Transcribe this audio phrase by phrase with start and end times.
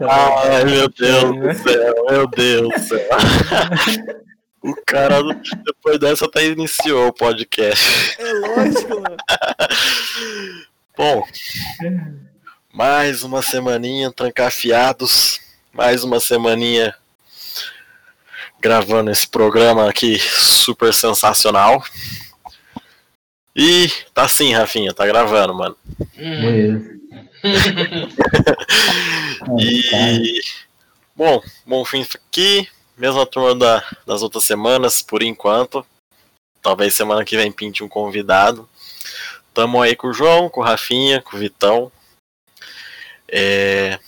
[0.00, 0.48] nossa.
[0.50, 3.08] Ai, meu Deus do céu, meu Deus do céu.
[4.66, 5.22] O cara,
[5.64, 8.16] depois dessa, até iniciou o podcast.
[8.18, 9.16] É lógico, mano.
[10.98, 11.22] Bom,
[12.72, 15.40] mais uma semaninha trancafiados,
[15.72, 16.92] mais uma semaninha
[18.60, 21.80] gravando esse programa aqui super sensacional.
[23.54, 25.76] E tá assim, Rafinha, tá gravando, mano.
[26.16, 26.98] Beleza.
[29.58, 30.40] E
[31.14, 35.84] bom, bom fim aqui, mesma turma da- das outras semanas, por enquanto.
[36.62, 38.68] Talvez semana que vem pinte um convidado.
[39.54, 41.92] Tamo aí com o João, com o Rafinha, com o Vitão.
[43.28, 43.98] É,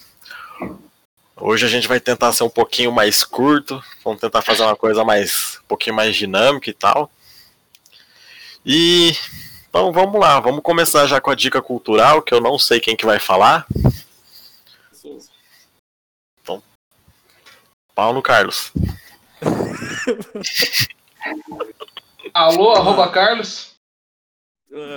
[1.40, 3.80] Hoje a gente vai tentar ser um pouquinho mais curto.
[4.04, 5.60] Vamos tentar fazer uma coisa mais.
[5.62, 7.08] um pouquinho mais dinâmica e tal.
[8.66, 9.14] E.
[9.68, 12.96] Então vamos lá, vamos começar já com a dica cultural, que eu não sei quem
[12.96, 13.66] que vai falar.
[17.94, 18.72] Paulo Carlos.
[22.32, 23.74] Alô, arroba Carlos?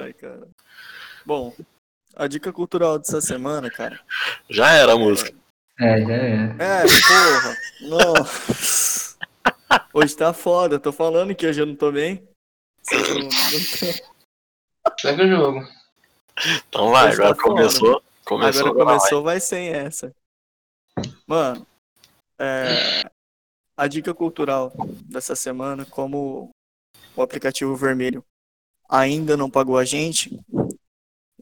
[0.04, 0.48] Ai, cara.
[1.26, 1.52] Bom,
[2.16, 4.00] a dica cultural dessa semana, cara.
[4.50, 5.34] Já era a música.
[5.80, 6.56] É, já é.
[6.60, 7.58] É, porra.
[7.82, 9.18] Nossa.
[9.94, 12.22] Hoje tá foda, tô falando que hoje eu não tô bem.
[12.92, 14.06] Não- não tô-
[15.00, 15.68] Segue o jogo.
[16.68, 17.44] Então vai, tá agora foda.
[17.44, 18.04] começou.
[18.26, 18.68] Começou.
[18.68, 18.96] Agora vai.
[18.98, 20.14] começou, vai sem essa.
[21.28, 21.66] Mano,
[22.40, 23.04] é,
[23.78, 24.72] a dica cultural
[25.06, 26.52] dessa semana, como
[27.16, 28.24] o aplicativo vermelho
[28.90, 30.40] ainda não pagou a gente,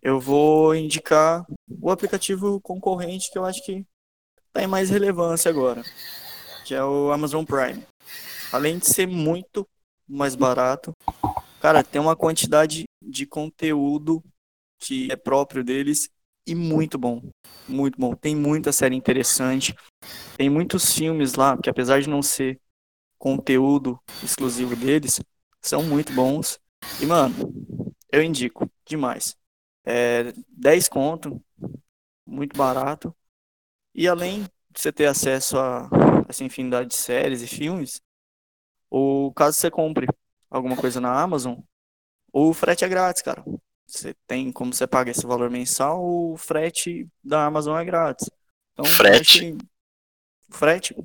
[0.02, 1.46] eu vou indicar
[1.82, 3.86] o aplicativo concorrente que eu acho que
[4.54, 5.84] tem mais relevância agora,
[6.66, 7.84] que é o Amazon Prime.
[8.52, 9.68] Além de ser muito
[10.08, 10.94] mais barato,
[11.62, 14.24] cara, tem uma quantidade de conteúdo
[14.80, 16.10] que é próprio deles
[16.46, 17.22] e muito bom.
[17.68, 18.16] Muito bom.
[18.16, 19.76] Tem muita série interessante.
[20.38, 22.60] Tem muitos filmes lá que, apesar de não ser
[23.18, 25.20] conteúdo exclusivo deles,
[25.62, 26.60] são muito bons.
[27.02, 27.36] E, mano,
[28.12, 29.38] eu indico demais.
[29.86, 31.42] É 10 conto,
[32.26, 33.16] muito barato.
[33.94, 35.90] E além de você ter acesso a
[36.28, 38.02] essa infinidade de séries e filmes,
[38.90, 40.08] o caso você compre
[40.50, 41.58] alguma coisa na Amazon,
[42.34, 43.44] o frete é grátis, cara.
[43.88, 48.30] Você tem como você paga esse valor mensal, o frete da Amazon é grátis.
[48.74, 49.58] Então, Frete?
[50.50, 50.96] Frete?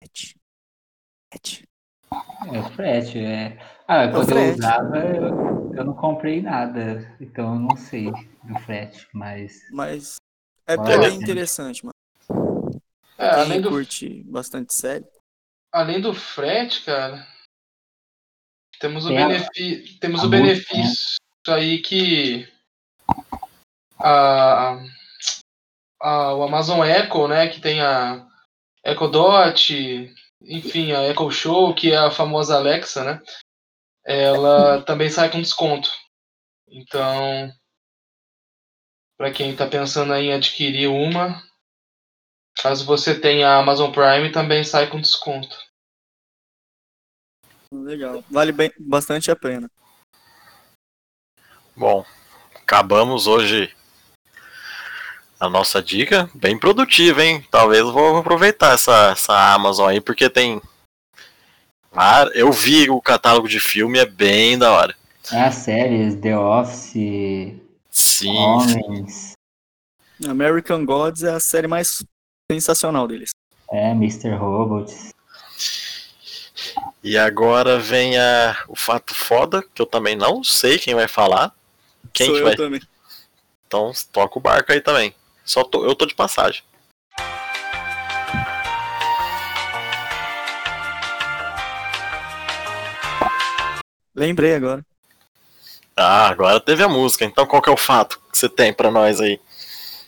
[0.00, 0.36] Frete.
[1.30, 1.64] Frete.
[2.46, 3.58] É o frete, é.
[3.88, 8.10] Ah, o quando eu usava, eu, eu não comprei nada, então eu não sei
[8.44, 10.16] do frete, mas Mas
[10.66, 11.22] é bem gente.
[11.22, 11.94] interessante, mano.
[13.18, 15.04] É, Quem além do, curte bastante série.
[15.74, 17.26] Além do frete, cara,
[18.78, 21.16] temos o, benefi- temos o benefício
[21.48, 22.48] aí que
[23.98, 24.78] a,
[26.00, 28.24] a- o Amazon Echo, né, que tem a
[28.84, 33.22] Echo Dot, enfim, a Echo Show, que é a famosa Alexa, né,
[34.04, 35.90] ela também sai com desconto.
[36.68, 37.52] Então,
[39.18, 41.42] para quem está pensando em adquirir uma,
[42.60, 45.56] caso você tenha a Amazon Prime, também sai com desconto.
[47.72, 48.22] Legal.
[48.30, 49.70] Vale bem, bastante a pena.
[51.76, 52.04] Bom,
[52.54, 53.74] acabamos hoje
[55.40, 56.30] a nossa dica.
[56.34, 57.44] Bem produtiva, hein?
[57.50, 60.62] Talvez eu vou aproveitar essa, essa Amazon aí, porque tem.
[61.92, 64.96] Ah, eu vi o catálogo de filme, é bem da hora.
[65.30, 67.60] as séries, The Office,
[67.90, 69.32] Sim, Homens,
[70.28, 72.04] American Gods é a série mais
[72.50, 73.30] sensacional deles.
[73.70, 74.34] é, Mr.
[74.36, 74.92] Robot.
[77.02, 81.52] E agora vem a, o fato foda, que eu também não sei quem vai falar.
[82.12, 82.56] Quem Sou que eu vai?
[82.56, 82.80] também.
[83.66, 85.14] Então toca o barco aí também.
[85.44, 86.62] Só tô- eu tô de passagem.
[94.14, 94.84] Lembrei agora.
[95.96, 97.24] Ah, agora teve a música.
[97.24, 99.40] Então qual que é o fato que você tem pra nós aí?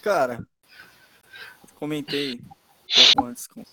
[0.02, 0.44] Cara,
[1.86, 2.40] comentei
[2.92, 3.64] pouco antes com o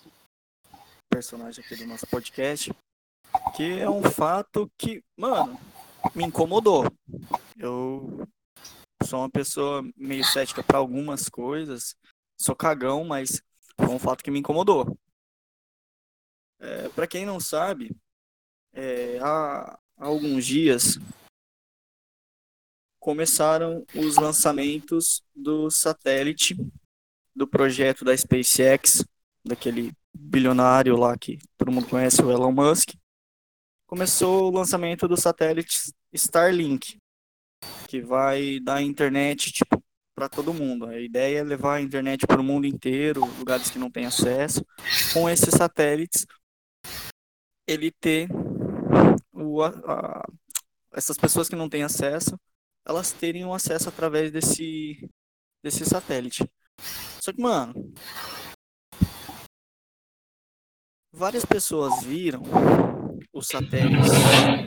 [1.10, 2.72] personagem aqui do nosso podcast,
[3.56, 5.60] que é um fato que, mano,
[6.14, 6.86] me incomodou.
[7.58, 8.28] Eu
[9.04, 11.96] sou uma pessoa meio cética para algumas coisas,
[12.40, 13.42] sou cagão, mas
[13.80, 14.96] foi um fato que me incomodou.
[16.60, 17.96] É, para quem não sabe,
[18.74, 21.00] é, há, há alguns dias
[23.00, 26.56] começaram os lançamentos do satélite
[27.36, 29.04] do projeto da SpaceX,
[29.46, 32.92] daquele bilionário lá que todo mundo conhece, o Elon Musk.
[33.88, 36.98] Começou o lançamento do satélite Starlink,
[37.88, 39.84] que vai dar internet tipo
[40.16, 40.86] para todo mundo.
[40.86, 44.66] A ideia é levar a internet para o mundo inteiro, lugares que não têm acesso.
[45.14, 46.26] Com esses satélites,
[47.68, 48.30] ele ter
[49.32, 50.24] o, a,
[50.94, 52.40] essas pessoas que não têm acesso,
[52.86, 55.10] elas terem um acesso através desse,
[55.64, 56.48] desse satélite.
[57.24, 57.94] Só que, mano,
[61.10, 62.42] várias pessoas viram
[63.32, 64.10] o satélite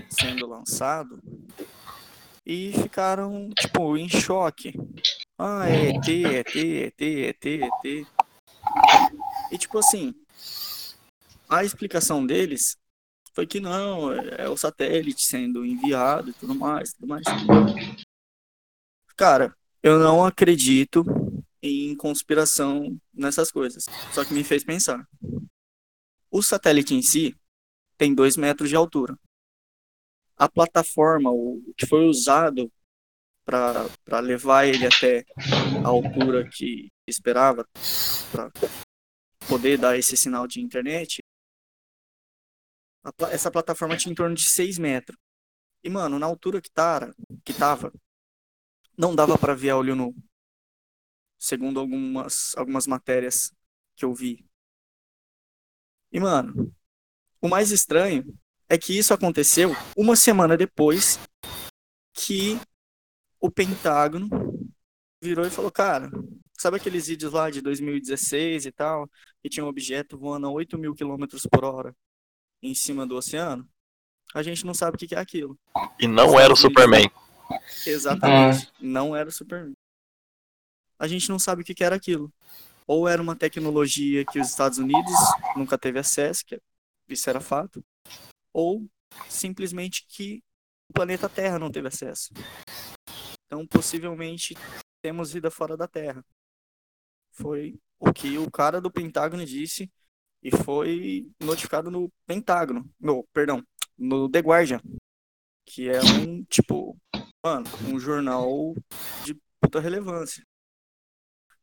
[0.08, 1.22] sendo lançado
[2.46, 4.72] e ficaram, tipo, em choque.
[5.38, 8.06] Ah, é ET, ET, ET, ET, ET.
[9.52, 10.14] E, tipo assim,
[11.50, 12.78] a explicação deles
[13.34, 17.24] foi que não, é o satélite sendo enviado e tudo mais, tudo mais.
[19.14, 21.04] Cara, eu não acredito
[21.62, 23.84] em conspiração nessas coisas.
[24.12, 25.06] Só que me fez pensar.
[26.30, 27.34] O satélite em si
[27.96, 29.18] tem dois metros de altura.
[30.36, 32.70] A plataforma, o que foi usado
[33.44, 35.24] para levar ele até
[35.84, 37.66] a altura que esperava
[38.32, 38.50] para
[39.48, 41.20] poder dar esse sinal de internet
[43.30, 45.18] essa plataforma tinha em torno de 6 metros.
[45.82, 47.14] E, mano, na altura que, tara,
[47.44, 47.92] que tava,
[48.96, 50.14] não dava para ver a olho nu.
[51.38, 53.52] Segundo algumas, algumas matérias
[53.94, 54.44] que eu vi.
[56.12, 56.74] E, mano,
[57.40, 58.24] o mais estranho
[58.68, 61.18] é que isso aconteceu uma semana depois
[62.12, 62.58] que
[63.38, 64.28] o Pentágono
[65.22, 66.10] virou e falou, cara,
[66.58, 69.08] sabe aqueles vídeos lá de 2016 e tal,
[69.42, 71.94] que tinha um objeto voando a 8 mil quilômetros por hora?
[72.62, 73.68] em cima do oceano,
[74.34, 75.58] a gente não sabe o que é aquilo.
[75.98, 77.10] E não era o Superman.
[77.86, 78.70] Exatamente.
[78.80, 79.74] Não era o Superman.
[80.98, 82.32] A gente não sabe o que era aquilo.
[82.86, 85.12] Ou era uma tecnologia que os Estados Unidos
[85.56, 86.60] nunca teve acesso, que
[87.08, 87.84] isso era fato,
[88.52, 88.88] ou
[89.28, 90.42] simplesmente que
[90.88, 92.32] o planeta Terra não teve acesso.
[93.46, 94.54] Então, possivelmente,
[95.02, 96.24] temos vida fora da Terra.
[97.32, 99.90] Foi o que o cara do Pentágono disse
[100.42, 103.64] e foi notificado no Pentágono, no, perdão,
[103.96, 104.80] no The Guardian,
[105.64, 106.96] que é um, tipo,
[107.44, 108.74] mano, um jornal
[109.24, 110.44] de puta relevância.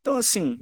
[0.03, 0.59] Então, assim,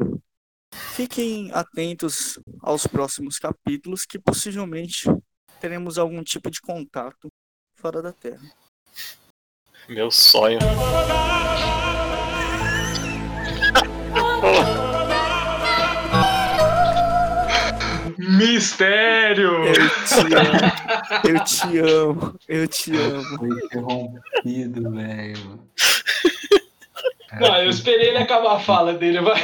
[0.93, 5.09] fiquem atentos aos próximos capítulos que possivelmente
[5.59, 7.27] teremos algum tipo de contato
[7.73, 8.39] fora da Terra.
[9.89, 10.59] Meu sonho.
[18.19, 19.65] Mistério!
[19.65, 23.37] Eu te amo, eu te amo, eu te amo.
[23.39, 25.59] Foi interrompido, velho.
[27.39, 29.41] Não, eu esperei ele acabar a fala dele, vai.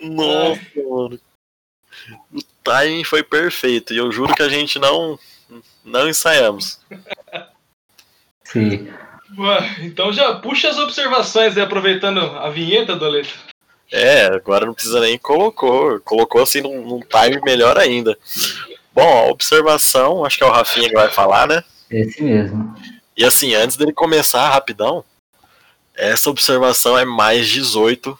[0.00, 1.20] Nossa, mano.
[2.32, 5.18] O timing foi perfeito e eu juro que a gente não
[5.84, 6.80] não ensaiamos.
[8.44, 8.88] Sim.
[9.80, 13.34] Então já puxa as observações aí, aproveitando a vinheta, Doleto.
[13.92, 16.00] É, agora não precisa nem colocou.
[16.00, 18.16] Colocou assim num, num time melhor ainda.
[18.92, 21.62] Bom, a observação, acho que é o Rafinha que vai falar, né?
[21.90, 22.74] Esse mesmo.
[23.16, 25.04] E assim, antes dele começar rapidão,
[25.94, 28.18] essa observação é mais 18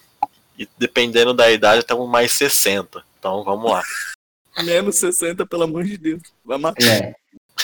[0.59, 3.05] e dependendo da idade até um mais 60.
[3.19, 3.83] Então vamos lá.
[4.65, 6.23] Menos 60, pelo amor de Deus.
[6.43, 6.83] Vai matar.
[6.83, 7.15] É.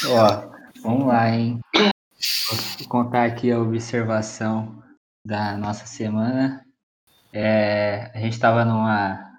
[0.06, 0.50] Ó,
[0.82, 1.58] vamos lá, hein?
[1.72, 4.82] Vou contar aqui a observação
[5.26, 6.66] da nossa semana.
[7.32, 9.38] É, a gente tava numa.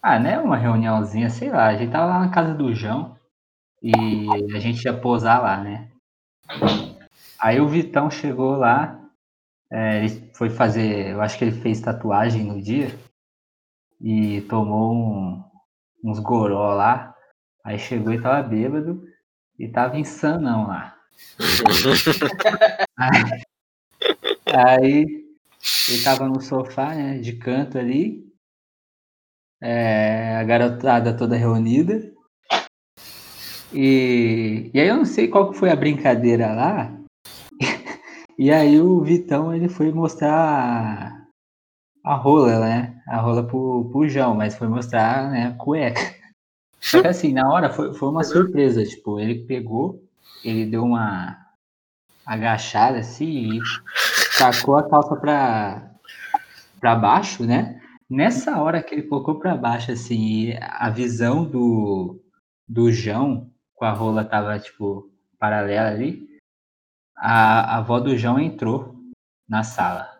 [0.00, 0.38] Ah, né?
[0.38, 1.66] Uma reuniãozinha, sei lá.
[1.66, 3.18] A gente tava lá na casa do João
[3.82, 5.88] e a gente ia posar lá, né?
[7.40, 9.00] Aí o Vitão chegou lá,
[9.70, 11.12] é, ele foi fazer.
[11.12, 12.88] Eu acho que ele fez tatuagem no dia
[14.00, 15.44] e tomou um,
[16.04, 17.14] uns goró lá.
[17.64, 19.04] Aí chegou e tava bêbado
[19.58, 20.96] e tava insanão lá.
[22.96, 23.42] aí,
[24.46, 25.06] aí
[25.88, 28.26] ele tava no sofá, né, de canto ali.
[29.60, 32.17] É, a garotada toda reunida.
[33.72, 36.92] E, e aí eu não sei qual que foi a brincadeira lá.
[38.38, 41.26] e aí o Vitão ele foi mostrar
[42.04, 43.02] a, rola, né?
[43.06, 46.00] A rola pro, pro João, mas foi mostrar né, a cueca.
[46.80, 48.84] Só que assim, na hora foi, foi uma surpresa.
[48.84, 50.02] Tipo, ele pegou,
[50.42, 51.36] ele deu uma
[52.24, 53.60] agachada assim e
[54.38, 55.90] tacou a calça pra,
[56.80, 57.80] pra baixo, né?
[58.08, 62.18] Nessa hora que ele colocou pra baixo, assim, a visão do,
[62.66, 66.28] do João com a rola tava, tipo, paralela ali,
[67.16, 68.94] a, a avó do João entrou
[69.48, 70.10] na sala,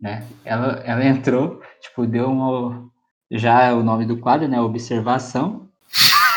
[0.00, 0.26] né?
[0.44, 2.90] Ela, ela entrou, tipo, deu uma,
[3.30, 4.60] já é o nome do quadro, né?
[4.60, 5.68] Observação.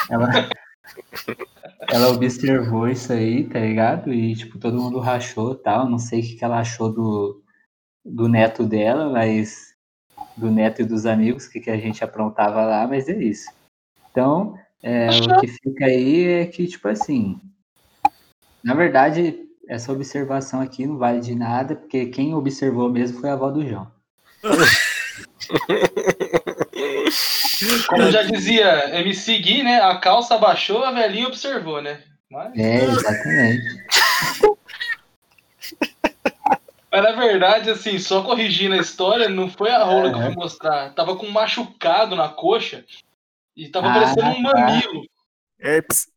[0.09, 0.27] Ela,
[1.89, 4.13] ela observou isso aí, tá ligado?
[4.13, 5.89] E, tipo, todo mundo rachou tal.
[5.89, 7.41] Não sei o que, que ela achou do,
[8.03, 9.73] do neto dela, mas
[10.35, 13.49] do neto e dos amigos, o que, que a gente aprontava lá, mas é isso.
[14.09, 17.39] Então, é, o que fica aí é que, tipo assim,
[18.63, 23.33] na verdade, essa observação aqui não vale de nada, porque quem observou mesmo foi a
[23.33, 23.91] avó do João.
[27.87, 29.81] Como já dizia MC Gui, né?
[29.81, 32.01] A calça baixou, a velhinha observou, né?
[32.29, 33.85] Mas, É, exatamente.
[36.91, 40.35] mas na verdade, assim, só corrigindo a história, não foi a rola que eu fui
[40.35, 40.93] mostrar.
[40.93, 42.83] Tava com um machucado na coxa
[43.55, 45.05] e tava Ah, parecendo um mamilo.
[45.59, 46.07] Herpes.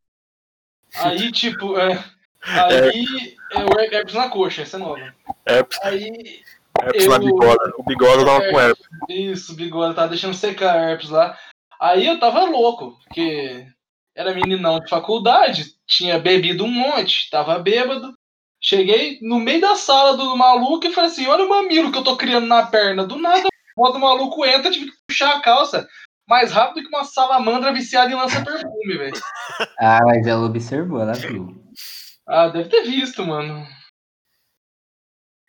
[0.97, 2.03] Aí, tipo, é,
[2.43, 5.15] aí é, o herpes na coxa, essa é nova.
[5.47, 6.43] Herpes, Aí,
[6.81, 7.73] herpes na Eu- bigode.
[7.79, 8.87] O bigode tava com herpes.
[9.09, 11.37] isso, o bigode, tava deixando secar herpes lá.
[11.81, 13.67] Aí eu tava louco, porque
[14.15, 18.17] era meninão de faculdade, tinha bebido um monte, tava bêbado.
[18.61, 22.05] Cheguei no meio da sala do maluco e falei assim: olha o mamilo que eu
[22.05, 23.05] tô criando na perna.
[23.05, 25.87] Do nada, o maluco entra, tive que puxar a calça
[26.27, 29.15] mais rápido que uma salamandra viciada em lança-perfume, velho.
[29.79, 31.63] Ah, mas ela observou, ela viu.
[32.27, 33.67] Ah, deve ter visto, mano.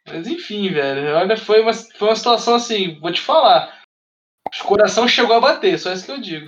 [0.08, 1.15] Mas enfim, velho.
[1.15, 3.84] Olha, foi uma, foi uma situação assim, vou te falar.
[4.62, 6.48] O coração chegou a bater, só isso que eu digo.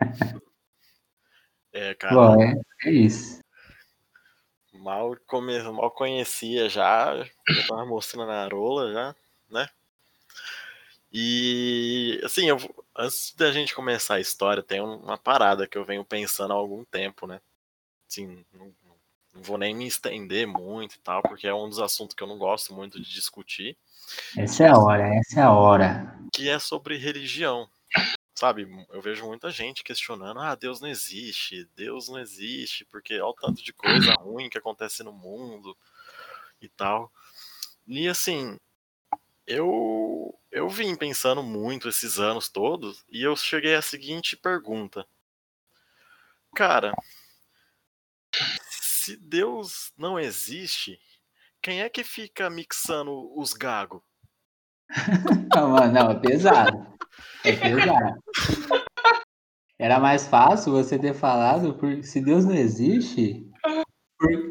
[1.76, 2.14] É, cara.
[2.14, 2.54] Bom, é,
[2.84, 3.40] é isso.
[4.72, 5.60] Mal, come...
[5.72, 9.16] Mal conhecia já, eu tava mostrando a rola já,
[9.50, 9.68] né?
[11.16, 12.58] E assim, eu...
[12.96, 16.84] antes da gente começar a história, tem uma parada que eu venho pensando há algum
[16.84, 17.40] tempo, né?
[18.10, 18.74] Assim, não,
[19.32, 22.26] não vou nem me estender muito e tal, porque é um dos assuntos que eu
[22.26, 23.76] não gosto muito de discutir,
[24.36, 26.18] Essa é a hora, essa é a hora.
[26.32, 27.68] que é sobre religião.
[28.34, 33.26] Sabe, eu vejo muita gente questionando: ah, Deus não existe, Deus não existe, porque olha
[33.26, 35.76] o tanto de coisa ruim que acontece no mundo
[36.60, 37.12] e tal.
[37.86, 38.58] E assim,
[39.46, 45.04] eu eu vim pensando muito esses anos todos e eu cheguei à seguinte pergunta.
[46.54, 46.94] Cara,
[48.70, 51.00] se Deus não existe,
[51.60, 54.00] quem é que fica mixando os gagos?
[55.52, 56.86] Não, mano, não, é pesado.
[57.42, 58.22] É pesado.
[59.78, 63.50] Era mais fácil você ter falado, por, se Deus não existe,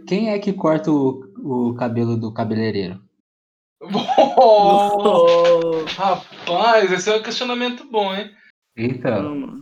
[0.08, 3.02] quem é que corta o, o cabelo do cabeleireiro?
[3.86, 8.36] Oh, rapaz, esse é um questionamento bom, hein?
[8.78, 9.62] Então, Não, mano.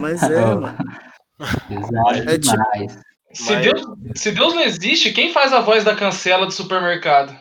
[0.00, 0.78] Mas é, mano.
[2.26, 3.00] É tipo- demais.
[3.32, 3.82] Se, Mas- Deus,
[4.16, 7.32] se Deus não existe, quem faz a voz da cancela do supermercado?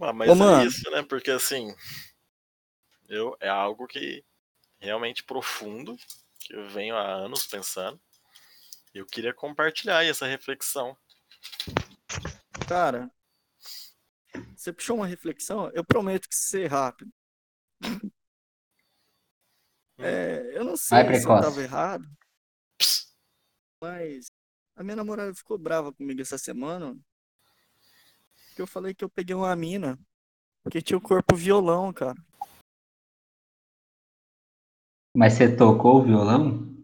[0.00, 0.66] Ah, mas Ô, é mano.
[0.66, 1.02] isso, né?
[1.08, 1.72] Porque assim,
[3.08, 4.24] eu é algo que
[4.80, 5.96] realmente profundo,
[6.40, 7.98] que eu venho há anos pensando.
[8.92, 10.96] E eu queria compartilhar essa reflexão.
[12.66, 13.10] Cara,
[14.56, 15.70] você puxou uma reflexão?
[15.74, 17.12] Eu prometo que ser rápido.
[19.98, 22.04] É, eu não sei Vai, se eu tava errado,
[23.80, 24.26] mas
[24.74, 26.96] a minha namorada ficou brava comigo essa semana.
[28.56, 29.98] Que eu falei que eu peguei uma mina
[30.70, 32.16] que tinha o corpo violão, cara.
[35.14, 36.74] Mas você tocou o violão?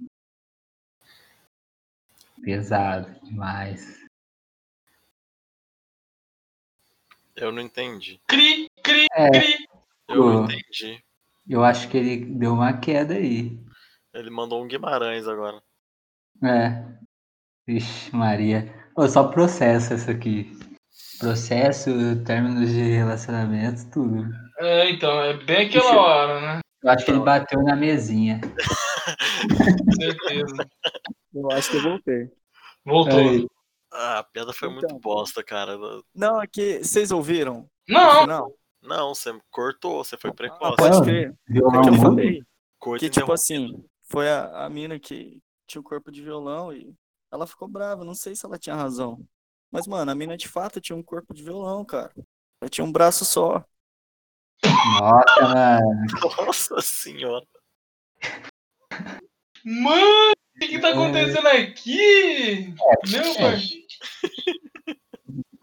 [2.42, 4.09] Pesado demais.
[7.40, 8.20] Eu não entendi.
[8.28, 9.30] Cri, cri, É.
[9.30, 9.66] cri.
[10.08, 11.02] Eu entendi.
[11.48, 13.58] Eu acho que ele deu uma queda aí.
[14.14, 15.60] Ele mandou um Guimarães agora.
[16.44, 16.84] É.
[17.66, 18.72] Vixe, Maria.
[18.94, 20.52] Pô, só processo isso aqui.
[21.18, 21.90] Processo,
[22.24, 24.24] términos de relacionamento, tudo.
[24.58, 25.96] É, então, é bem aquela Ixi.
[25.96, 26.60] hora, né?
[26.82, 28.40] Eu acho que ele bateu na mesinha.
[28.40, 30.68] Com certeza.
[31.34, 32.28] Eu acho que eu voltei.
[32.84, 33.18] Voltou.
[33.18, 33.46] Aí.
[33.92, 34.98] Ah, a piada foi muito Então.
[35.00, 35.76] bosta, cara.
[36.14, 37.68] Não, é que vocês ouviram?
[37.88, 38.52] Não, final?
[38.82, 40.76] Não, você cortou, você foi Ah, precoce.
[40.76, 41.04] pode Não.
[41.04, 41.34] crer.
[41.48, 42.42] É que eu falei
[42.78, 46.94] Coito que, tipo assim, foi a, a mina que tinha o corpo de violão e
[47.30, 48.04] ela ficou brava.
[48.04, 49.22] Não sei se ela tinha razão.
[49.70, 52.12] Mas, mano, a mina de fato tinha um corpo de violão, cara.
[52.60, 53.64] Ela tinha um braço só.
[54.64, 56.06] Nossa, mano.
[56.46, 57.46] Nossa senhora.
[59.64, 62.74] mano, que, que tá acontecendo aqui?
[63.10, 63.38] Meu é.
[63.38, 63.60] pai.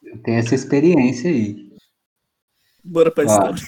[0.03, 1.67] Eu tenho essa experiência aí.
[2.83, 3.27] Bora pra Ó.
[3.27, 3.67] história.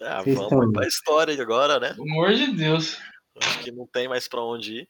[0.00, 1.92] Ah, Vocês vamos estão- pra história aí agora, né?
[1.94, 2.98] Pelo amor de Deus.
[3.40, 4.88] Acho que não tem mais pra onde ir.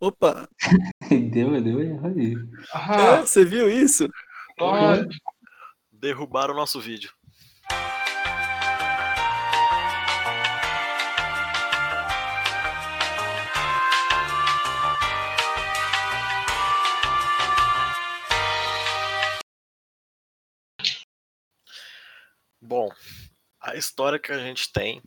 [0.00, 0.48] Opa,
[1.32, 2.34] Deu, deu erro aí.
[2.34, 2.38] é,
[2.72, 4.08] Ah, você viu isso?
[4.56, 5.08] pode.
[5.90, 7.12] Derrubaram o nosso vídeo.
[22.68, 22.90] Bom,
[23.58, 25.02] a história que a gente tem.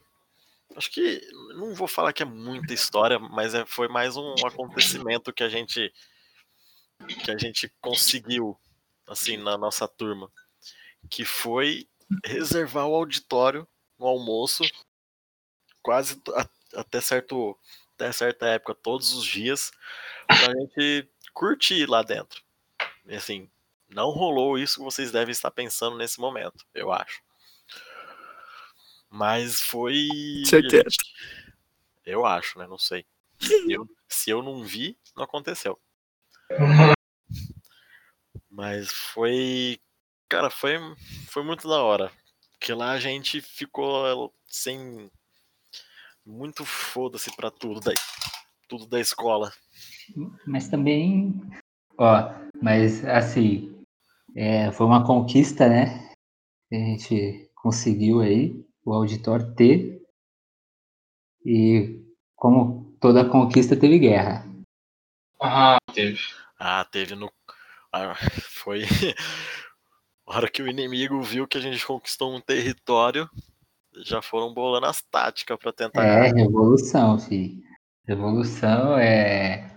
[0.75, 1.22] Acho que
[1.56, 5.50] não vou falar que é muita história, mas é, foi mais um acontecimento que a
[5.50, 5.94] gente
[7.24, 8.58] que a gente conseguiu
[9.08, 10.32] assim na nossa turma,
[11.10, 11.88] que foi
[12.25, 13.68] reservar o auditório
[14.00, 14.63] no almoço
[15.84, 16.50] quase a-
[16.80, 17.56] até certo
[17.94, 19.72] até certa época todos os dias
[20.27, 22.41] pra gente curtir lá dentro.
[23.06, 23.48] E assim,
[23.88, 27.22] não rolou isso que vocês devem estar pensando nesse momento, eu acho.
[29.12, 30.08] Mas foi.
[30.46, 30.84] Certeza.
[30.88, 31.13] a gente-
[32.06, 32.65] Eu acho, né?
[32.65, 33.06] Não sei.
[33.68, 35.77] Eu- se eu não vi, não aconteceu.
[38.50, 39.80] Mas foi.
[40.30, 40.77] Cara, foi,
[41.27, 42.12] foi muito da hora.
[42.53, 45.10] Porque lá a gente ficou sem.
[46.25, 47.91] Muito foda-se pra tudo da,
[48.70, 49.51] tudo da escola.
[50.46, 51.34] Mas também,
[51.98, 53.84] ó, mas assim,
[54.36, 56.13] é, foi uma conquista, né?
[56.70, 60.01] Que a gente conseguiu aí, o auditório ter.
[61.45, 62.03] E
[62.35, 64.45] como toda conquista teve guerra.
[65.41, 66.19] Ah, teve.
[66.59, 67.31] Ah, teve no.
[67.91, 68.81] ah, foi.
[70.27, 73.29] A hora que o inimigo viu que a gente conquistou um território,
[74.05, 76.03] já foram bolando as táticas pra tentar.
[76.03, 77.61] É, revolução, filho.
[78.07, 79.75] Revolução é.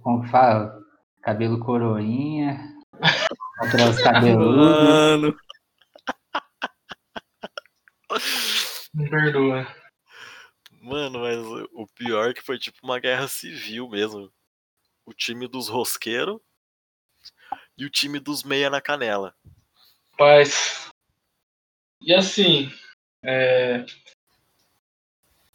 [0.00, 0.80] Como que fala?
[1.22, 2.74] Cabelo coroinha.
[3.58, 4.56] Contra os cabeludos.
[4.56, 5.36] Mano,
[8.94, 9.66] Me perdoa.
[10.80, 11.38] Mano, mas
[11.72, 14.30] o- pior é que foi tipo uma guerra civil mesmo.
[15.06, 16.40] O time dos rosqueiros
[17.76, 19.34] e o time dos meia na canela.
[20.12, 20.90] Rapaz.
[22.00, 22.70] E assim,
[23.24, 23.84] é,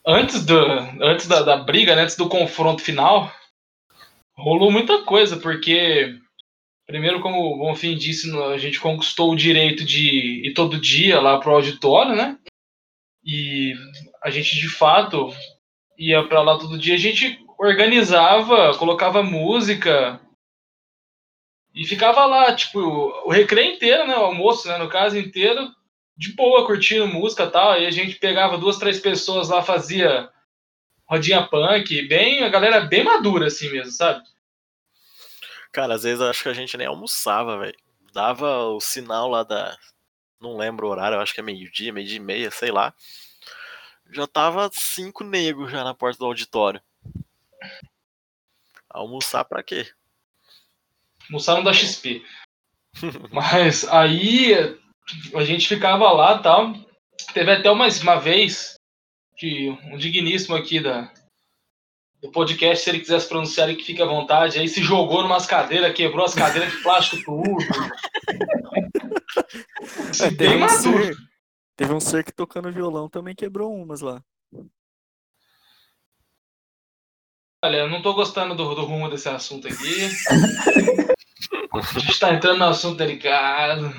[0.06, 0.56] antes, do,
[1.02, 3.32] antes da, da briga, né, antes do confronto final,
[4.36, 6.20] rolou muita coisa, porque,
[6.88, 11.40] primeiro, como o Bonfim disse, a gente conquistou o direito de ir todo dia lá
[11.40, 12.38] pro auditório, né?
[13.32, 13.76] E
[14.24, 15.32] a gente, de fato,
[15.96, 16.96] ia pra lá todo dia.
[16.96, 20.20] A gente organizava, colocava música,
[21.76, 24.16] e ficava lá, tipo, o recreio inteiro, né?
[24.18, 24.80] O almoço, né?
[24.80, 25.72] No caso inteiro,
[26.18, 27.72] de boa, curtindo música e tal.
[27.72, 30.28] Aí a gente pegava duas, três pessoas lá, fazia
[31.06, 34.24] rodinha punk, bem, a galera bem madura, assim mesmo, sabe?
[35.72, 37.78] Cara, às vezes acho que a gente nem almoçava, velho.
[38.12, 39.78] Dava o sinal lá da.
[40.40, 42.94] Não lembro o horário, eu acho que é meio-dia, meio-dia e meia, sei lá.
[44.12, 46.82] Já tava cinco negros já na porta do auditório.
[48.90, 49.86] Almoçar pra quê?
[51.30, 52.24] Almoçaram da XP.
[53.32, 54.54] Mas aí
[55.36, 56.74] a gente ficava lá tal.
[57.34, 58.76] Teve até uma, uma vez
[59.38, 61.12] que um digníssimo aqui da,
[62.22, 65.22] do podcast, se ele quiser se pronunciar, ele que fica à vontade, aí se jogou
[65.22, 67.58] numas cadeiras, quebrou as cadeiras de plástico tudo.
[70.22, 71.18] é, Bem teve, um ser,
[71.76, 74.24] teve um ser que tocando violão também quebrou umas lá.
[77.64, 80.08] Olha, eu não tô gostando do, do rumo desse assunto aqui.
[81.74, 83.94] A gente tá entrando no assunto delicado.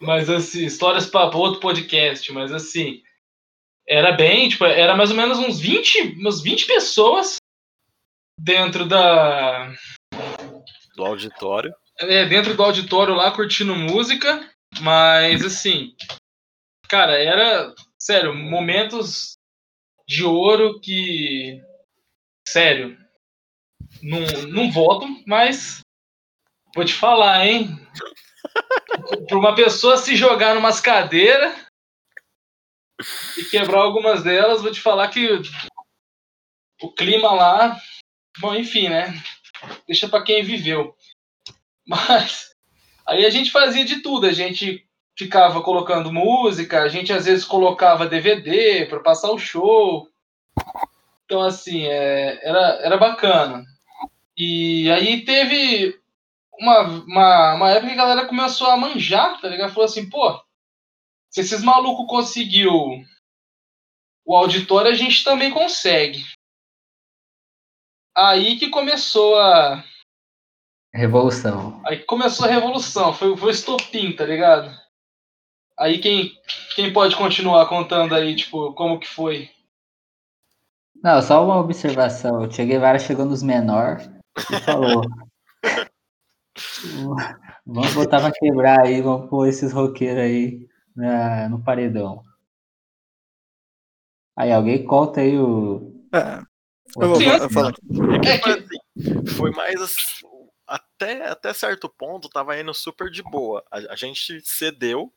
[0.00, 3.02] Mas assim, histórias para outro podcast, mas assim,
[3.86, 7.38] era bem, tipo, era mais ou menos uns 20, umas 20 pessoas
[8.38, 9.72] dentro da
[10.94, 11.74] Do auditório.
[12.00, 14.48] É, dentro do auditório lá curtindo música,
[14.80, 15.94] mas assim,
[16.88, 19.36] cara, era sério, momentos
[20.06, 21.60] de ouro que
[22.46, 22.96] sério,
[24.02, 25.80] não, não voto, mas
[26.74, 27.68] vou te falar, hein?
[29.28, 31.66] Para uma pessoa se jogar numas cadeiras
[33.36, 35.40] e quebrar algumas delas, vou te falar que
[36.80, 37.80] o clima lá,
[38.38, 39.12] bom, enfim, né?
[39.86, 40.96] Deixa para quem viveu.
[41.88, 42.54] Mas
[43.06, 47.44] aí a gente fazia de tudo, a gente ficava colocando música, a gente às vezes
[47.44, 50.08] colocava DVD para passar o show.
[51.24, 53.64] Então, assim, é, era, era bacana.
[54.36, 55.98] E aí teve
[56.60, 59.72] uma, uma, uma época que a galera começou a manjar, tá ligado?
[59.72, 60.40] Falou assim, pô,
[61.30, 62.72] se esses malucos conseguiu
[64.24, 66.24] o auditório, a gente também consegue.
[68.14, 69.84] Aí que começou a.
[70.94, 71.80] Revolução.
[71.86, 74.70] Aí começou a revolução, foi, foi o estopim, tá ligado?
[75.78, 76.32] Aí quem,
[76.74, 79.50] quem pode continuar contando aí, tipo, como que foi?
[81.02, 82.42] Não, só uma observação.
[82.42, 83.98] O Che Guevara chegou nos menor
[84.50, 85.02] e falou.
[87.64, 92.24] Vamos botar pra quebrar aí, vamos pôr esses roqueiros aí na- no paredão.
[94.36, 95.92] Aí, alguém conta aí o.
[96.12, 96.40] É,
[96.96, 97.80] o eu vou, eu falo aqui.
[98.26, 100.26] É que- assim, foi mais assim,
[100.98, 103.64] até, até certo ponto tava indo super de boa.
[103.70, 105.12] A, a gente cedeu,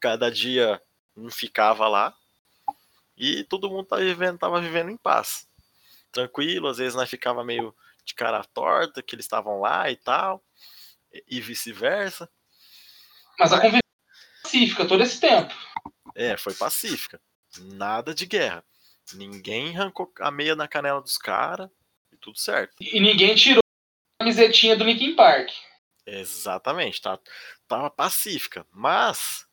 [0.00, 0.82] cada dia
[1.14, 2.14] um ficava lá,
[3.16, 5.46] e todo mundo tava vivendo, tava vivendo em paz.
[6.10, 10.42] Tranquilo, às vezes nós ficava meio de cara torta, que eles estavam lá e tal,
[11.28, 12.28] e vice-versa.
[13.38, 13.80] Mas a convivência
[14.42, 15.54] pacífica todo esse tempo.
[16.14, 17.20] É, foi pacífica.
[17.58, 18.64] Nada de guerra.
[19.12, 21.68] Ninguém arrancou a meia na canela dos caras
[22.12, 22.74] e tudo certo.
[22.80, 23.60] E ninguém tirou
[24.20, 25.50] camisetinha do Linkin Park.
[26.06, 27.18] Exatamente, tá,
[27.66, 28.66] tava pacífica.
[28.70, 29.46] Mas,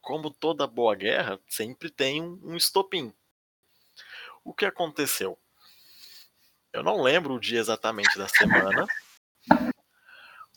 [0.00, 3.14] como toda boa guerra, sempre tem um, um estopim.
[4.42, 5.38] O que aconteceu?
[6.72, 8.86] Eu não lembro o dia exatamente da semana,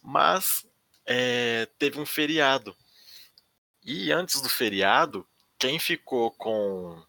[0.01, 0.65] mas
[1.05, 2.75] é, teve um feriado.
[3.83, 5.27] E antes do feriado,
[5.59, 7.03] quem ficou com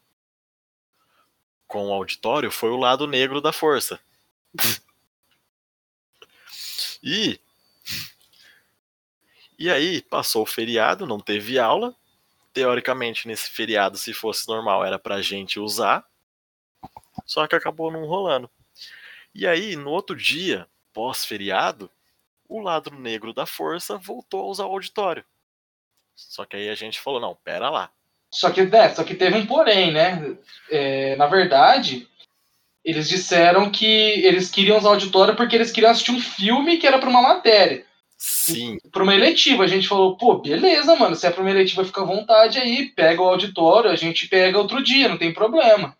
[1.66, 3.98] com o auditório foi o lado negro da força.
[7.04, 7.38] E
[9.58, 11.94] e aí passou o feriado, não teve aula.
[12.52, 16.04] Teoricamente, nesse feriado, se fosse normal, era pra gente usar.
[17.24, 18.50] Só que acabou não rolando.
[19.34, 21.90] E aí, no outro dia, pós-feriado,
[22.48, 25.24] o lado negro da força voltou a usar o auditório.
[26.14, 27.90] Só que aí a gente falou, não, pera lá.
[28.30, 30.36] Só que, né, só que teve um porém, né?
[30.70, 32.08] É, na verdade,
[32.84, 36.86] eles disseram que eles queriam usar o auditório porque eles queriam assistir um filme que
[36.86, 37.86] era para uma matéria.
[38.16, 38.78] Sim.
[38.92, 39.64] Para uma eletiva.
[39.64, 41.16] A gente falou, pô, beleza, mano.
[41.16, 42.90] Se é para uma eletiva, fica à vontade aí.
[42.90, 45.96] Pega o auditório, a gente pega outro dia, não tem problema.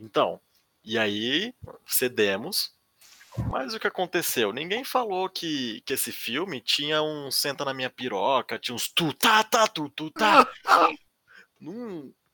[0.00, 0.40] Então,
[0.82, 1.54] e aí
[1.86, 2.72] cedemos.
[3.50, 4.52] Mas o que aconteceu?
[4.52, 9.12] Ninguém falou que, que esse filme tinha um senta na minha piroca, tinha uns tu
[9.12, 10.46] tá tá tu tu tá.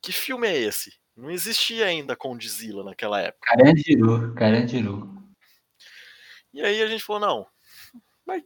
[0.01, 1.00] Que filme é esse?
[1.15, 3.47] Não existia ainda Condizila naquela época.
[3.47, 5.21] Carandiru, Carandiru.
[6.53, 7.47] E aí a gente falou, não,
[8.25, 8.43] mas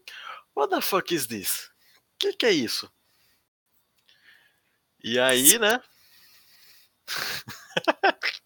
[0.55, 1.69] what the fuck is this?
[2.15, 2.91] O que, que é isso?
[5.03, 5.81] E aí, né?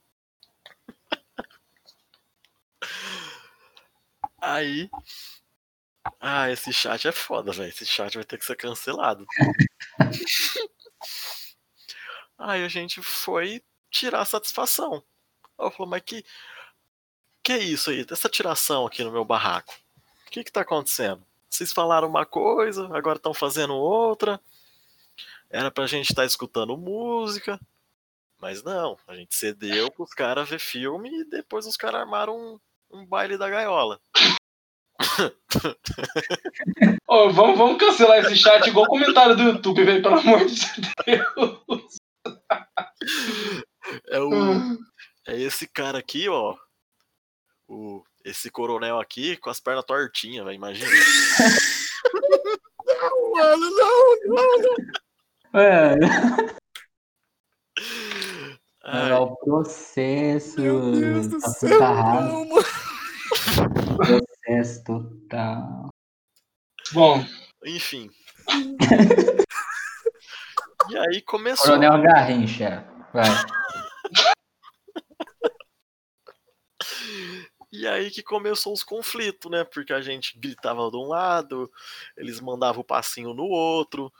[4.42, 4.90] Aí.
[6.20, 7.70] Ah, esse chat é foda, velho.
[7.70, 9.26] Esse chat vai ter que ser cancelado.
[12.38, 15.04] Aí a gente foi tirar satisfação.
[15.58, 16.24] Eu falei, mas que.
[17.44, 18.06] Que é isso aí?
[18.10, 19.74] Essa tiração aqui no meu barraco.
[20.28, 21.24] O que que tá acontecendo?
[21.50, 24.40] Vocês falaram uma coisa, agora estão fazendo outra.
[25.50, 27.60] Era pra gente estar tá escutando música.
[28.40, 32.60] Mas não, a gente cedeu pros caras ver filme e depois os caras armaram um,
[32.92, 34.00] um baile da gaiola.
[37.08, 40.62] oh, vamos, vamos cancelar esse chat igual comentário do YouTube, velho, pelo amor de
[41.06, 41.98] Deus.
[44.10, 44.32] É, o,
[45.28, 46.56] é esse cara aqui, ó.
[47.68, 50.90] O, esse coronel aqui com as pernas tortinhas, velho, imagina.
[52.86, 54.58] não, mano, não, não,
[55.54, 55.62] não.
[55.62, 55.96] É.
[58.92, 60.60] É o processo.
[60.60, 62.66] Meu Deus do tá céu, não, mano.
[63.98, 65.90] Processo total.
[66.94, 67.24] Bom,
[67.66, 68.10] Enfim.
[70.90, 71.68] e aí começou.
[71.68, 72.84] Coronel Garrincha.
[73.14, 73.30] Vai.
[77.72, 79.64] E aí que começou os conflitos, né?
[79.64, 81.72] Porque a gente gritava de um lado,
[82.18, 84.12] eles mandavam o passinho no outro.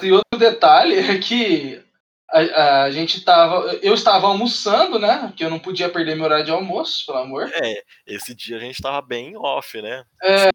[0.00, 1.84] e outro detalhe é que
[2.30, 3.64] a, a gente tava.
[3.82, 5.32] Eu estava almoçando, né?
[5.36, 7.50] Que eu não podia perder meu horário de almoço, pelo amor.
[7.52, 10.04] É, esse dia a gente tava bem off, né?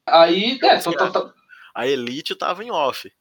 [0.06, 1.34] Aí, é, to- to- to-
[1.76, 3.12] A elite tava em off.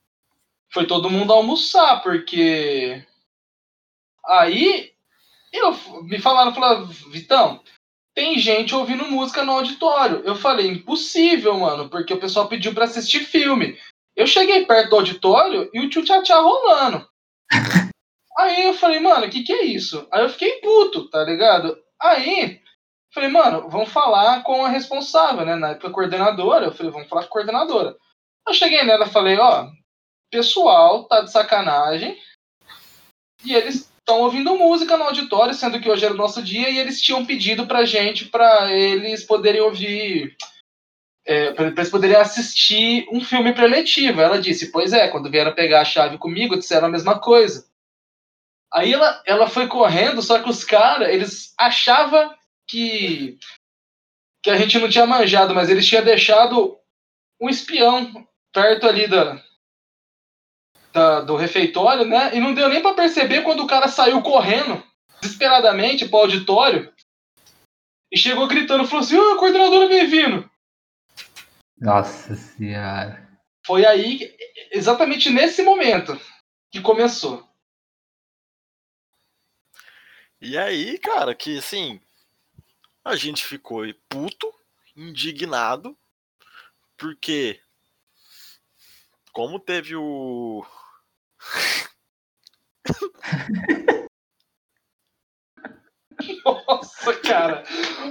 [0.70, 3.04] foi todo mundo almoçar, porque.
[4.26, 4.92] Aí
[5.52, 5.72] eu
[6.04, 7.62] me falaram, falaram, Vitão,
[8.18, 10.22] tem gente ouvindo música no auditório.
[10.24, 13.78] Eu falei, impossível, mano, porque o pessoal pediu pra assistir filme.
[14.16, 17.09] Eu cheguei perto do auditório e o tio tchá rolando.
[18.37, 20.04] Aí eu falei, mano, o que que é isso?
[20.11, 21.78] Aí eu fiquei puto, tá ligado?
[22.02, 22.61] Aí,
[23.14, 25.54] falei, mano, vamos falar com a responsável, né?
[25.54, 26.66] Na época, coordenadora.
[26.66, 27.96] Eu falei, vamos falar com a coordenadora.
[28.48, 29.68] Eu cheguei nela e falei, ó,
[30.28, 32.20] pessoal tá de sacanagem
[33.44, 36.78] e eles estão ouvindo música no auditório, sendo que hoje era o nosso dia e
[36.78, 40.34] eles tinham pedido pra gente pra eles poderem ouvir,
[41.26, 44.22] é, pra eles poderem assistir um filme preletivo.
[44.22, 47.68] Ela disse, pois é, quando vieram pegar a chave comigo, disseram a mesma coisa.
[48.72, 52.34] Aí ela, ela foi correndo, só que os caras, eles achavam
[52.66, 53.38] que,
[54.42, 56.78] que a gente não tinha manjado, mas eles tinham deixado
[57.38, 59.42] um espião perto ali da,
[60.92, 62.35] da- do refeitório, né?
[62.35, 64.83] E não deu nem pra perceber quando o cara saiu correndo
[65.20, 66.92] desesperadamente pro auditório.
[68.11, 70.51] e chegou gritando, falou assim, ô, coordenadora bem-vindo.
[71.77, 73.29] Nossa senhora.
[73.66, 74.35] Foi aí,
[74.72, 76.18] exatamente nesse momento,
[76.70, 77.46] que começou.
[80.40, 82.01] E aí, cara, que assim,
[83.05, 84.51] a gente ficou puto,
[84.96, 85.94] indignado,
[86.96, 87.61] porque
[89.33, 90.64] como teve o
[96.44, 97.62] Nossa, cara,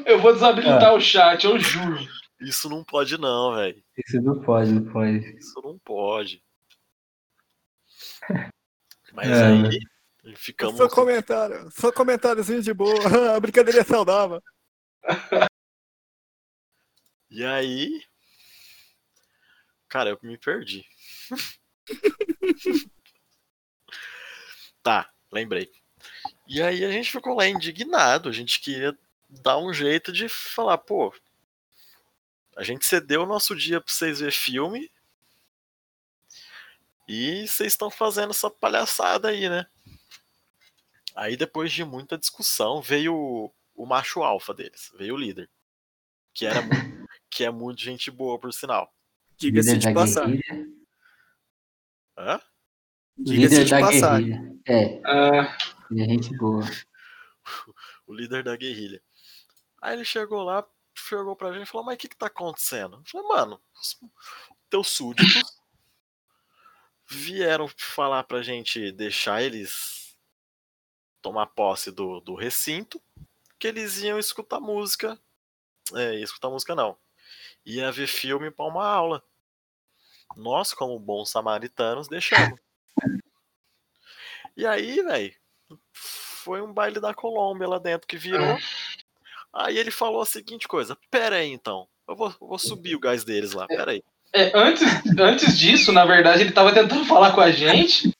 [0.05, 1.97] eu vou desabilitar o chat, eu juro.
[2.39, 3.83] isso não pode não, velho.
[3.97, 5.37] Isso não pode, não pode.
[5.37, 6.43] Isso não pode.
[9.13, 9.79] Mas É, aí
[10.35, 12.93] ficamos Só comentário, só comentáriozinho de boa.
[13.35, 14.41] A brincadeira é saudável.
[17.29, 18.01] E aí,
[19.89, 20.85] cara, eu me perdi.
[24.87, 25.69] Tá, lembrei.
[26.47, 28.97] E aí a gente ficou lá indignado, a gente queria
[29.29, 31.13] dar um jeito de falar, pô,
[32.55, 34.89] a gente cedeu o nosso dia pra vocês ver filme
[37.05, 39.65] e vocês estão fazendo essa palhaçada aí, né?
[41.13, 45.49] Aí depois de muita discussão veio o, o macho alfa deles, veio o líder,
[46.33, 46.69] que era mu-
[47.29, 48.93] que é muito gente boa por sinal.
[49.37, 50.41] Diga-se de passagem.
[52.17, 52.39] Hã?
[53.17, 54.29] Diga-se Líder de da passagem.
[54.31, 54.59] guerrilha.
[54.67, 55.57] É, Ah,
[55.91, 56.61] ele é gente boa.
[58.05, 59.01] o líder da guerrilha.
[59.81, 62.97] Aí ele chegou lá, chegou pra gente e falou: Mas o que, que tá acontecendo?
[62.97, 63.99] Eu falei, mano, os
[64.69, 65.57] teus súditos
[67.09, 70.17] vieram falar pra gente deixar eles
[71.21, 73.01] tomar posse do, do recinto,
[73.57, 75.19] que eles iam escutar música.
[75.95, 76.97] É, ia escutar música não.
[77.65, 79.23] Ia ver filme pra uma aula.
[80.35, 82.59] Nós, como bons samaritanos, deixamos.
[84.55, 85.33] E aí, velho,
[85.93, 88.57] foi um baile da Colômbia lá dentro que virou.
[89.53, 92.99] Aí ele falou a seguinte coisa: Pera aí então, eu vou, eu vou subir o
[92.99, 94.03] gás deles lá, pera aí.
[94.33, 94.87] é, antes,
[95.19, 98.11] antes disso, na verdade, ele tava tentando falar com a gente.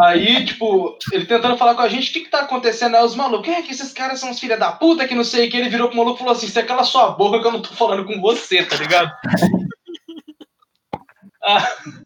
[0.00, 2.96] Aí, tipo, ele tentando falar com a gente, o que que tá acontecendo?
[2.96, 5.46] Aí os malucos, é que esses caras são os filha da puta, que não sei
[5.46, 5.56] o que.
[5.56, 7.70] Ele virou pro maluco e falou assim: você cala sua boca que eu não tô
[7.74, 9.12] falando com você, tá ligado?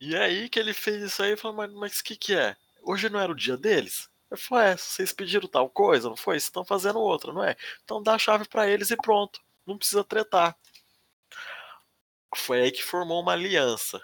[0.00, 2.56] E aí que ele fez isso aí, eu falei, mas, mas que que é?
[2.82, 4.08] Hoje não era o dia deles?
[4.30, 6.34] Eu falei, é, vocês pediram tal coisa, não foi?
[6.34, 7.56] Vocês estão fazendo outra, não é?
[7.84, 9.40] Então dá a chave pra eles e pronto.
[9.66, 10.56] Não precisa tretar.
[12.34, 14.00] Foi aí que formou uma aliança.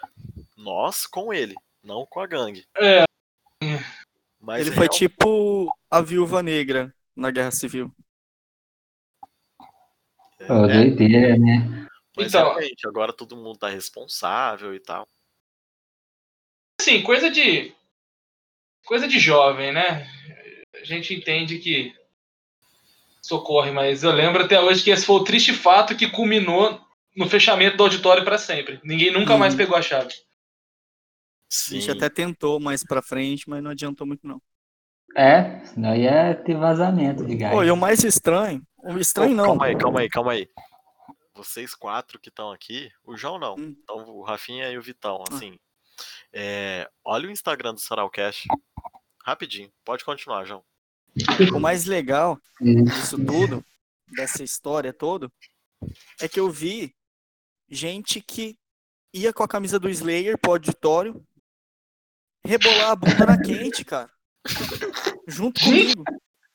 [0.55, 2.67] Nós com ele, não com a gangue.
[2.75, 3.03] É.
[4.39, 7.91] Mas Ele foi real- tipo a viúva negra na Guerra Civil.
[10.45, 11.87] Pô, é, doideira, né?
[12.15, 15.07] mas Então- realmente, agora todo mundo tá responsável e tal.
[16.87, 17.73] Assim, coisa de.
[18.85, 20.07] Coisa de jovem, né?
[20.81, 21.93] A gente entende que
[23.21, 26.79] socorre, mas eu lembro até hoje que esse foi o triste fato que culminou
[27.13, 28.79] no fechamento do auditório pra sempre.
[28.85, 29.39] Ninguém nunca Uhum.
[29.39, 30.13] mais pegou a chave.
[30.13, 30.13] A
[31.49, 31.81] Sim.
[31.81, 34.41] gente até tentou mais pra frente, mas não adiantou muito não.
[35.13, 37.53] É, senão ia ter vazamento de gás.
[37.53, 39.45] Pô, e o mais estranho, o estranho Ô, não.
[39.45, 40.47] Calma aí, calma aí, calma aí.
[41.35, 43.55] Vocês quatro que estão aqui, o João não.
[43.55, 43.75] Hum.
[43.83, 45.33] Então o Rafinha e o Vitão, Ah.
[45.35, 45.57] assim.
[46.39, 48.47] É, olha o Instagram do Saralcast.
[49.25, 49.73] Rapidinho.
[49.83, 50.63] Pode continuar, João.
[51.51, 53.65] O mais legal disso tudo,
[54.15, 55.31] dessa história toda,
[56.21, 56.95] é que eu vi
[57.67, 58.55] gente que
[59.11, 61.25] ia com a camisa do Slayer pro auditório
[62.45, 64.11] rebolar a bunda na quente, cara.
[65.27, 66.03] Junto Gente, comigo.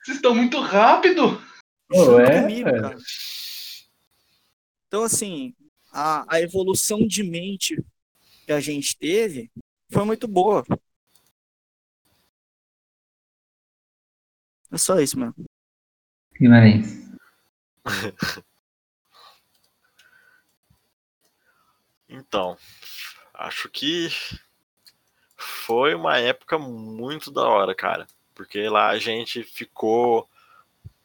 [0.01, 1.42] Vocês estão muito rápido!
[1.92, 2.83] Junto é, comigo, cara.
[2.83, 2.99] cara.
[4.87, 5.57] Então, assim,
[5.90, 7.85] a, a evolução de mente
[8.47, 9.51] que a gente teve
[9.93, 10.65] foi muito boa.
[14.71, 15.35] É só isso, mano.
[16.41, 17.03] Guimarães.
[22.09, 22.57] Então,
[23.35, 24.09] acho que
[25.37, 28.07] foi uma época muito da hora, cara.
[28.35, 30.29] Porque lá a gente ficou,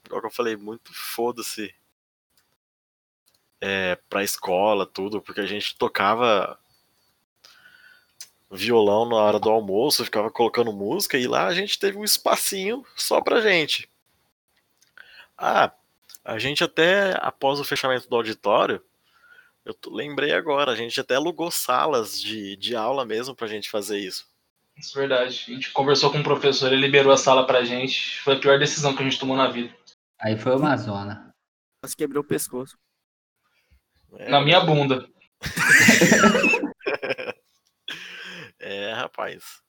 [0.05, 1.73] igual que eu falei, muito foda-se
[3.61, 6.59] é, pra escola, tudo, porque a gente tocava
[8.49, 12.85] violão na hora do almoço, ficava colocando música, e lá a gente teve um espacinho
[12.95, 13.89] só pra gente.
[15.37, 15.71] Ah,
[16.23, 18.81] a gente até, após o fechamento do auditório,
[19.65, 23.99] eu lembrei agora, a gente até alugou salas de, de aula mesmo pra gente fazer
[23.99, 24.25] isso.
[24.77, 25.45] Isso é verdade.
[25.47, 28.19] A gente conversou com o professor, ele liberou a sala pra gente.
[28.21, 29.75] Foi a pior decisão que a gente tomou na vida.
[30.19, 31.33] Aí foi uma zona.
[31.81, 32.77] Quase quebrou o pescoço.
[34.17, 35.07] É, Na minha bunda.
[38.69, 39.63] É, rapaz.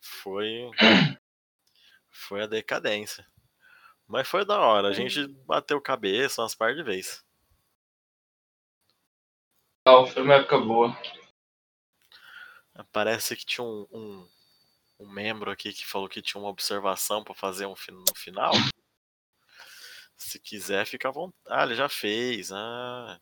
[0.00, 0.68] Foi.
[2.10, 3.24] Foi a decadência.
[4.08, 4.88] Mas foi da hora.
[4.88, 7.24] A gente bateu cabeça umas par de vezes.
[9.86, 11.00] Legal, Foi uma época boa.
[12.90, 14.28] Parece que tinha um, um,
[14.98, 18.52] um membro aqui que falou que tinha uma observação pra fazer um, no final.
[20.16, 21.44] Se quiser, fica à vontade.
[21.48, 22.50] Ah, ele já fez.
[22.50, 23.20] Ah,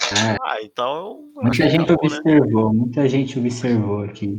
[0.00, 1.30] É, ah então.
[1.36, 2.16] acho muita que gente acabou, né?
[2.16, 4.38] observou, muita gente observou aqui.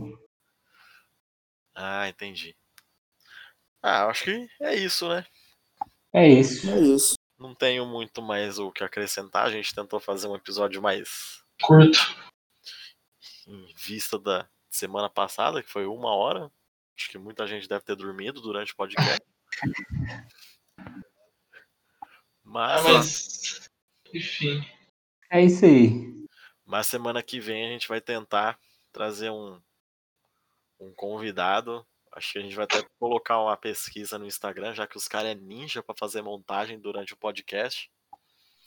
[1.75, 2.55] Ah, entendi.
[3.81, 5.25] Ah, eu acho que é isso, né?
[6.13, 6.69] É isso.
[6.69, 7.15] É isso.
[7.39, 9.45] Não tenho muito mais o que acrescentar.
[9.47, 11.97] A gente tentou fazer um episódio mais Curto.
[13.47, 16.51] em vista da semana passada, que foi uma hora.
[16.97, 19.21] Acho que muita gente deve ter dormido durante o podcast.
[22.53, 23.69] Ah, Mas, mas.
[24.13, 24.65] Enfim.
[25.31, 26.11] É isso aí.
[26.65, 28.59] mas semana que vem a gente vai tentar
[28.91, 29.57] trazer um,
[30.79, 31.85] um convidado.
[32.11, 35.31] Acho que a gente vai até colocar uma pesquisa no Instagram, já que os caras
[35.31, 37.89] é ninja pra fazer montagem durante o podcast.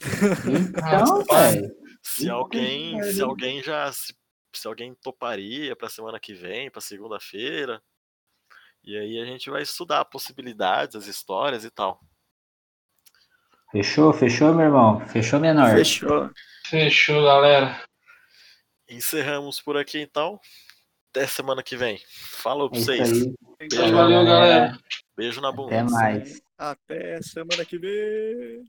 [0.01, 1.55] Então, Rapaz.
[1.55, 1.75] velho.
[2.03, 4.15] Se alguém, se alguém já se,
[4.53, 7.83] se alguém toparia pra semana que vem, pra segunda-feira.
[8.83, 12.01] E aí a gente vai estudar possibilidades, as histórias e tal.
[13.75, 15.01] Fechou, fechou, meu irmão?
[15.09, 15.71] Fechou, menor?
[15.71, 16.31] Fechou.
[16.65, 17.83] Fechou, galera.
[18.89, 20.39] Encerramos por aqui então.
[21.11, 22.01] Até semana que vem.
[22.41, 23.11] Falou pra É vocês.
[23.59, 24.79] Beijo, Valeu, galera.
[25.17, 25.75] Beijo na bunda.
[25.75, 26.41] Até mais.
[26.57, 28.63] Até semana que vem.